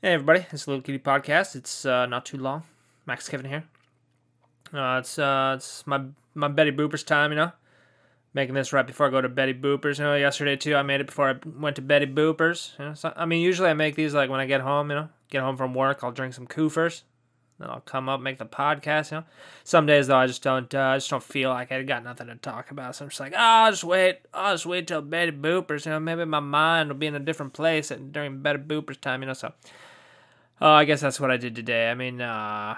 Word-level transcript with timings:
Hey 0.00 0.12
everybody, 0.12 0.46
it's 0.52 0.64
a 0.64 0.70
Little 0.70 0.80
Cutie 0.80 1.02
Podcast. 1.02 1.56
It's 1.56 1.84
uh, 1.84 2.06
not 2.06 2.24
too 2.24 2.36
long. 2.36 2.62
Max 3.04 3.28
Kevin 3.28 3.46
here. 3.46 3.64
Uh, 4.72 4.98
it's 5.00 5.18
uh, 5.18 5.54
it's 5.56 5.84
my 5.88 6.02
my 6.36 6.46
Betty 6.46 6.70
Boopers 6.70 7.04
time, 7.04 7.32
you 7.32 7.36
know. 7.36 7.50
Making 8.32 8.54
this 8.54 8.72
right 8.72 8.86
before 8.86 9.08
I 9.08 9.10
go 9.10 9.20
to 9.20 9.28
Betty 9.28 9.54
Boopers. 9.54 9.98
You 9.98 10.04
know, 10.04 10.14
yesterday 10.14 10.54
too, 10.54 10.76
I 10.76 10.82
made 10.82 11.00
it 11.00 11.08
before 11.08 11.30
I 11.30 11.34
went 11.58 11.74
to 11.76 11.82
Betty 11.82 12.06
Boopers. 12.06 12.78
You 12.78 12.84
know, 12.84 12.94
so, 12.94 13.12
I 13.16 13.26
mean, 13.26 13.42
usually 13.42 13.70
I 13.70 13.74
make 13.74 13.96
these 13.96 14.14
like 14.14 14.30
when 14.30 14.38
I 14.38 14.46
get 14.46 14.60
home. 14.60 14.88
You 14.90 14.96
know, 14.98 15.08
get 15.30 15.42
home 15.42 15.56
from 15.56 15.74
work, 15.74 16.04
I'll 16.04 16.12
drink 16.12 16.32
some 16.32 16.46
Coopers. 16.46 17.02
Then 17.58 17.70
I'll 17.70 17.80
come 17.80 18.08
up, 18.08 18.20
make 18.20 18.38
the 18.38 18.46
podcast. 18.46 19.10
You 19.10 19.18
know, 19.18 19.24
some 19.64 19.86
days 19.86 20.06
though 20.06 20.16
I 20.16 20.26
just 20.26 20.42
don't, 20.42 20.72
uh, 20.74 20.80
I 20.80 20.96
just 20.96 21.10
don't 21.10 21.22
feel 21.22 21.50
like 21.50 21.72
I 21.72 21.82
got 21.82 22.04
nothing 22.04 22.28
to 22.28 22.36
talk 22.36 22.70
about. 22.70 22.94
So 22.94 23.04
I'm 23.04 23.08
just 23.08 23.20
like, 23.20 23.32
oh, 23.34 23.38
I'll 23.38 23.70
just 23.72 23.84
wait. 23.84 24.20
I'll 24.32 24.54
just 24.54 24.66
wait 24.66 24.86
till 24.86 25.02
Betty 25.02 25.32
Boopers. 25.32 25.84
You 25.84 25.92
know, 25.92 26.00
maybe 26.00 26.24
my 26.24 26.40
mind 26.40 26.88
will 26.88 26.96
be 26.96 27.06
in 27.06 27.14
a 27.14 27.20
different 27.20 27.52
place 27.52 27.92
during 28.10 28.42
Betty 28.42 28.60
Boopers 28.60 29.00
time. 29.00 29.22
You 29.22 29.26
know, 29.26 29.34
so. 29.34 29.52
Oh, 30.60 30.72
I 30.72 30.84
guess 30.84 31.00
that's 31.00 31.20
what 31.20 31.30
I 31.30 31.36
did 31.36 31.54
today. 31.54 31.88
I 31.88 31.94
mean, 31.94 32.20
uh, 32.20 32.76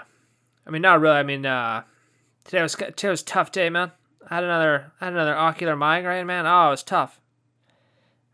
I 0.67 0.69
mean, 0.69 0.83
not 0.83 1.01
really. 1.01 1.17
I 1.17 1.23
mean, 1.23 1.45
uh, 1.45 1.81
today 2.43 2.61
was 2.61 2.75
today 2.75 3.09
was 3.09 3.21
a 3.21 3.25
tough 3.25 3.51
day, 3.51 3.69
man. 3.69 3.91
I 4.29 4.35
had 4.35 4.43
another 4.43 4.91
I 5.01 5.05
had 5.05 5.13
another 5.13 5.35
ocular 5.35 5.75
migraine, 5.75 6.27
man. 6.27 6.45
Oh, 6.45 6.67
it 6.67 6.71
was 6.71 6.83
tough. 6.83 7.19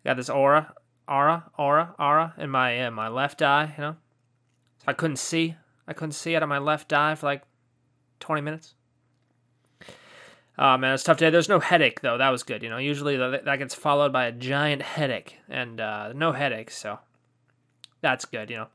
got 0.04 0.18
this 0.18 0.30
aura, 0.30 0.74
aura, 1.08 1.50
aura, 1.58 1.96
aura 1.98 2.34
in 2.38 2.50
my 2.50 2.72
in 2.72 2.94
my 2.94 3.08
left 3.08 3.42
eye. 3.42 3.74
You 3.78 3.84
know, 3.84 3.96
so 4.80 4.86
I 4.88 4.94
couldn't 4.94 5.18
see. 5.18 5.56
I 5.88 5.94
couldn't 5.94 6.14
see 6.14 6.36
out 6.36 6.44
of 6.44 6.50
my 6.50 6.58
left 6.58 6.92
eye 6.94 7.16
for 7.16 7.26
like 7.28 7.44
twenty 8.20 8.42
minutes. 8.42 8.76
Oh 10.60 10.76
man, 10.78 10.94
it's 10.94 11.04
tough 11.04 11.18
day. 11.18 11.30
There's 11.30 11.50
no 11.50 11.60
headache 11.60 12.02
though. 12.02 12.18
That 12.18 12.30
was 12.30 12.44
good. 12.44 12.64
You 12.64 12.70
know, 12.70 12.78
usually 12.78 13.16
that 13.18 13.60
gets 13.60 13.76
followed 13.76 14.12
by 14.12 14.26
a 14.26 14.32
giant 14.32 14.82
headache, 14.82 15.38
and 15.48 15.80
uh, 15.80 16.14
no 16.14 16.32
headache, 16.32 16.72
so 16.72 17.00
that's 18.02 18.26
good. 18.26 18.50
You 18.50 18.58
know. 18.58 18.68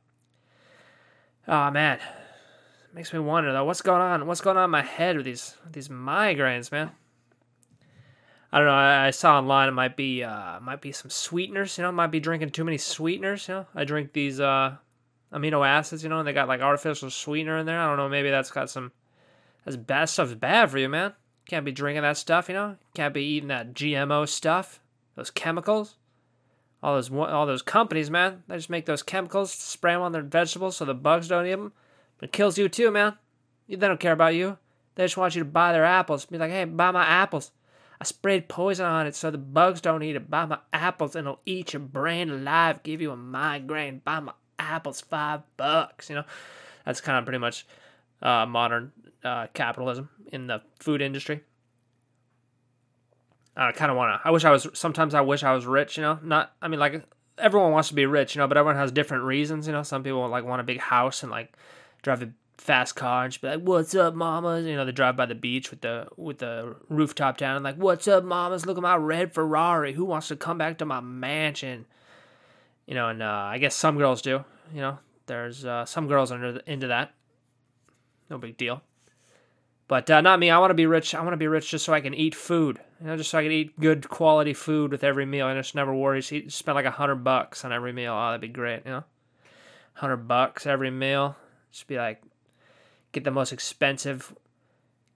Oh 1.48 1.70
man, 1.72 1.98
it 1.98 2.94
makes 2.94 3.12
me 3.12 3.18
wonder 3.18 3.52
though. 3.52 3.64
What's 3.64 3.82
going 3.82 4.00
on? 4.00 4.26
What's 4.26 4.40
going 4.40 4.56
on 4.56 4.64
in 4.64 4.70
my 4.70 4.82
head 4.82 5.16
with 5.16 5.24
these 5.24 5.56
these 5.70 5.88
migraines, 5.88 6.70
man? 6.70 6.92
I 8.52 8.58
don't 8.58 8.66
know. 8.66 8.74
I, 8.74 9.06
I 9.06 9.10
saw 9.10 9.38
online 9.38 9.68
it 9.68 9.72
might 9.72 9.96
be 9.96 10.22
uh 10.22 10.60
might 10.60 10.80
be 10.80 10.92
some 10.92 11.10
sweeteners. 11.10 11.78
You 11.78 11.82
know, 11.82 11.90
might 11.90 12.12
be 12.12 12.20
drinking 12.20 12.50
too 12.50 12.64
many 12.64 12.78
sweeteners. 12.78 13.48
You 13.48 13.54
know, 13.54 13.66
I 13.74 13.82
drink 13.82 14.12
these 14.12 14.38
uh 14.38 14.76
amino 15.32 15.66
acids. 15.66 16.02
You 16.02 16.08
know, 16.08 16.18
and 16.18 16.28
they 16.28 16.32
got 16.32 16.48
like 16.48 16.60
artificial 16.60 17.10
sweetener 17.10 17.58
in 17.58 17.66
there. 17.66 17.80
I 17.80 17.86
don't 17.86 17.96
know. 17.96 18.08
Maybe 18.08 18.30
that's 18.30 18.50
got 18.50 18.70
some. 18.70 18.92
That's 19.64 19.76
bad 19.76 20.06
stuff's 20.06 20.34
bad 20.34 20.70
for 20.70 20.78
you, 20.78 20.88
man. 20.88 21.12
Can't 21.46 21.64
be 21.64 21.72
drinking 21.72 22.02
that 22.02 22.16
stuff. 22.16 22.48
You 22.48 22.54
know, 22.54 22.76
can't 22.94 23.14
be 23.14 23.22
eating 23.22 23.48
that 23.48 23.74
GMO 23.74 24.28
stuff. 24.28 24.80
Those 25.14 25.30
chemicals 25.30 25.96
all 26.82 26.94
those 26.94 27.10
all 27.10 27.46
those 27.46 27.62
companies, 27.62 28.10
man. 28.10 28.42
They 28.48 28.56
just 28.56 28.70
make 28.70 28.86
those 28.86 29.02
chemicals, 29.02 29.52
spray 29.52 29.92
them 29.92 30.02
on 30.02 30.12
their 30.12 30.22
vegetables 30.22 30.76
so 30.76 30.84
the 30.84 30.94
bugs 30.94 31.28
don't 31.28 31.46
eat 31.46 31.50
them. 31.50 31.72
But 32.18 32.30
it 32.30 32.32
kills 32.32 32.58
you 32.58 32.68
too, 32.68 32.90
man. 32.90 33.16
They 33.68 33.76
don't 33.76 34.00
care 34.00 34.12
about 34.12 34.34
you. 34.34 34.58
They 34.94 35.04
just 35.04 35.16
want 35.16 35.34
you 35.34 35.40
to 35.40 35.48
buy 35.48 35.72
their 35.72 35.84
apples. 35.84 36.26
Be 36.26 36.38
like, 36.38 36.50
hey, 36.50 36.64
buy 36.64 36.90
my 36.90 37.04
apples. 37.04 37.52
I 38.00 38.04
sprayed 38.04 38.48
poison 38.48 38.84
on 38.84 39.06
it 39.06 39.14
so 39.14 39.30
the 39.30 39.38
bugs 39.38 39.80
don't 39.80 40.02
eat 40.02 40.16
it. 40.16 40.28
Buy 40.28 40.44
my 40.44 40.58
apples 40.72 41.14
and 41.14 41.26
it'll 41.26 41.40
eat 41.46 41.72
your 41.72 41.80
brain 41.80 42.30
alive, 42.30 42.82
give 42.82 43.00
you 43.00 43.12
a 43.12 43.16
migraine. 43.16 44.02
Buy 44.04 44.18
my 44.20 44.32
apples, 44.62 45.00
five 45.00 45.42
bucks. 45.56 46.08
You 46.08 46.16
know, 46.16 46.24
that's 46.84 47.00
kind 47.00 47.18
of 47.18 47.24
pretty 47.24 47.38
much 47.38 47.66
uh, 48.22 48.46
modern 48.46 48.92
uh, 49.24 49.48
capitalism 49.54 50.08
in 50.32 50.46
the 50.46 50.62
food 50.78 51.02
industry. 51.02 51.42
I 53.56 53.72
kind 53.72 53.90
of 53.90 53.96
want 53.96 54.20
to. 54.20 54.26
I 54.26 54.30
wish 54.30 54.44
I 54.44 54.50
was. 54.50 54.66
Sometimes 54.72 55.14
I 55.14 55.20
wish 55.20 55.42
I 55.42 55.52
was 55.52 55.66
rich. 55.66 55.96
You 55.96 56.02
know, 56.02 56.18
not. 56.22 56.52
I 56.62 56.68
mean, 56.68 56.80
like 56.80 57.04
everyone 57.36 57.72
wants 57.72 57.88
to 57.88 57.94
be 57.94 58.06
rich. 58.06 58.34
You 58.34 58.40
know, 58.40 58.48
but 58.48 58.56
everyone 58.56 58.76
has 58.76 58.90
different 58.90 59.24
reasons. 59.24 59.66
You 59.66 59.72
know, 59.72 59.82
some 59.82 60.02
people 60.02 60.26
like 60.28 60.44
want 60.44 60.60
a 60.60 60.64
big 60.64 60.80
house 60.80 61.22
and 61.22 61.30
like 61.30 61.52
drive 62.02 62.22
a 62.22 62.30
fast 62.56 62.96
car 62.96 63.24
and 63.24 63.32
just 63.32 63.42
be 63.42 63.48
like, 63.48 63.60
"What's 63.60 63.94
up, 63.94 64.14
mamas?" 64.14 64.64
You 64.64 64.76
know, 64.76 64.86
they 64.86 64.92
drive 64.92 65.16
by 65.16 65.26
the 65.26 65.34
beach 65.34 65.70
with 65.70 65.82
the 65.82 66.08
with 66.16 66.38
the 66.38 66.76
rooftop 66.88 67.36
down 67.36 67.56
and 67.56 67.64
like, 67.64 67.76
"What's 67.76 68.08
up, 68.08 68.24
mamas? 68.24 68.64
Look 68.64 68.78
at 68.78 68.82
my 68.82 68.96
red 68.96 69.34
Ferrari. 69.34 69.92
Who 69.92 70.06
wants 70.06 70.28
to 70.28 70.36
come 70.36 70.56
back 70.56 70.78
to 70.78 70.86
my 70.86 71.00
mansion?" 71.00 71.84
You 72.86 72.94
know, 72.94 73.08
and 73.08 73.22
uh, 73.22 73.26
I 73.26 73.58
guess 73.58 73.74
some 73.74 73.96
girls 73.96 74.22
do. 74.22 74.44
You 74.74 74.80
know, 74.80 74.98
there's 75.26 75.64
uh, 75.64 75.84
some 75.84 76.08
girls 76.08 76.32
are 76.32 76.58
into 76.66 76.88
that. 76.88 77.14
No 78.30 78.38
big 78.38 78.56
deal. 78.56 78.82
But 79.88 80.08
uh, 80.10 80.22
not 80.22 80.38
me. 80.38 80.48
I 80.48 80.58
want 80.58 80.70
to 80.70 80.74
be 80.74 80.86
rich. 80.86 81.14
I 81.14 81.20
want 81.20 81.34
to 81.34 81.38
be 81.38 81.48
rich 81.48 81.70
just 81.70 81.84
so 81.84 81.92
I 81.92 82.00
can 82.00 82.14
eat 82.14 82.34
food. 82.34 82.80
You 83.00 83.08
know, 83.08 83.16
just 83.16 83.30
so 83.30 83.38
I 83.38 83.42
can 83.42 83.52
eat 83.52 83.78
good 83.78 84.08
quality 84.08 84.54
food 84.54 84.90
with 84.90 85.04
every 85.04 85.26
meal. 85.26 85.48
And 85.48 85.58
just 85.58 85.74
never 85.74 85.94
worry. 85.94 86.22
Spend 86.22 86.74
like 86.74 86.86
a 86.86 86.90
hundred 86.90 87.16
bucks 87.16 87.64
on 87.64 87.72
every 87.72 87.92
meal. 87.92 88.14
Oh, 88.14 88.28
that'd 88.28 88.40
be 88.40 88.48
great. 88.48 88.86
You 88.86 88.92
know, 88.92 89.04
hundred 89.94 90.28
bucks 90.28 90.66
every 90.66 90.90
meal. 90.90 91.36
Just 91.70 91.88
be 91.88 91.98
like, 91.98 92.22
get 93.12 93.24
the 93.24 93.30
most 93.30 93.52
expensive 93.52 94.34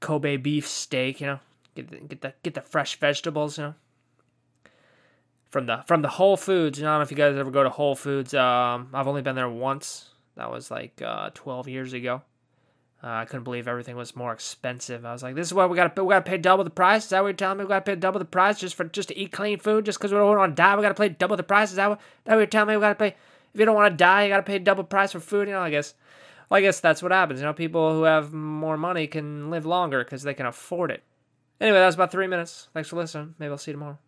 Kobe 0.01 0.37
beef 0.37 0.69
steak. 0.69 1.21
You 1.23 1.27
know, 1.27 1.41
get 1.75 1.91
the, 1.91 1.97
get 1.97 2.21
the 2.21 2.35
get 2.43 2.55
the 2.55 2.61
fresh 2.61 2.99
vegetables. 2.99 3.57
You 3.57 3.65
know, 3.65 3.75
from 5.51 5.67
the 5.67 5.83
from 5.87 6.03
the 6.03 6.09
Whole 6.09 6.37
Foods. 6.37 6.79
I 6.79 6.83
don't 6.83 6.99
know 6.99 7.03
if 7.03 7.11
you 7.11 7.17
guys 7.17 7.37
ever 7.37 7.51
go 7.51 7.63
to 7.63 7.71
Whole 7.71 7.95
Foods. 7.95 8.35
Um, 8.35 8.89
I've 8.93 9.09
only 9.09 9.23
been 9.23 9.37
there 9.37 9.49
once. 9.49 10.11
That 10.37 10.51
was 10.51 10.71
like 10.71 11.01
uh, 11.03 11.31
twelve 11.35 11.69
years 11.69 11.93
ago. 11.93 12.23
Uh, 13.03 13.09
I 13.09 13.25
couldn't 13.25 13.45
believe 13.45 13.69
everything 13.69 13.95
was 13.97 14.17
more 14.17 14.33
expensive. 14.33 15.05
I 15.05 15.13
was 15.13 15.23
like, 15.23 15.35
"This 15.35 15.49
is 15.49 15.55
why 15.55 15.67
we 15.67 15.77
got 15.77 15.95
to 15.95 16.05
we 16.05 16.13
got 16.13 16.25
to 16.25 16.31
pay 16.31 16.39
double 16.39 16.65
the 16.65 16.71
price." 16.71 17.05
Is 17.05 17.11
that 17.11 17.23
what 17.23 17.29
you're 17.29 17.35
telling 17.35 17.59
me? 17.59 17.65
We 17.65 17.69
got 17.69 17.85
to 17.85 17.91
pay 17.93 17.97
double 17.97 18.19
the 18.19 18.25
price 18.25 18.59
just 18.59 18.75
for 18.75 18.85
just 18.85 19.09
to 19.09 19.19
eat 19.19 19.33
clean 19.33 19.59
food, 19.59 19.85
just 19.85 19.99
because 19.99 20.13
we 20.13 20.19
don't 20.19 20.37
want 20.37 20.57
to 20.57 20.63
die. 20.63 20.77
We 20.77 20.83
got 20.83 20.89
to 20.89 20.95
pay 20.95 21.11
double 21.11 21.37
the 21.37 21.43
price. 21.43 21.71
Is 21.71 21.77
that 21.77 21.91
what, 21.91 22.01
that 22.25 22.33
what 22.33 22.39
you're 22.39 22.47
telling 22.47 22.69
me? 22.69 22.77
We 22.77 22.81
got 22.81 22.89
to 22.91 22.95
pay 22.95 23.15
if 23.55 23.61
you 23.61 23.65
don't 23.65 23.75
want 23.75 23.93
to 23.93 23.97
die, 23.97 24.25
you 24.25 24.29
got 24.29 24.37
to 24.37 24.43
pay 24.43 24.59
double 24.59 24.85
price 24.85 25.13
for 25.13 25.21
food. 25.21 25.49
You 25.49 25.55
know, 25.55 25.61
I 25.61 25.71
guess. 25.71 25.95
Well, 26.49 26.59
I 26.59 26.61
guess 26.61 26.79
that's 26.79 27.03
what 27.03 27.11
happens. 27.11 27.41
You 27.41 27.47
know, 27.47 27.53
people 27.53 27.93
who 27.93 28.03
have 28.03 28.33
more 28.33 28.77
money 28.77 29.07
can 29.07 29.51
live 29.51 29.67
longer 29.67 30.05
because 30.05 30.23
they 30.23 30.35
can 30.35 30.47
afford 30.47 30.91
it. 30.91 31.03
Anyway, 31.61 31.79
that 31.79 31.87
was 31.87 31.95
about 31.95 32.13
three 32.13 32.27
minutes. 32.27 32.69
Thanks 32.75 32.89
for 32.89 32.97
listening. 32.97 33.35
Maybe 33.39 33.51
I'll 33.51 33.59
see 33.59 33.71
you 33.71 33.77
tomorrow. 33.77 33.99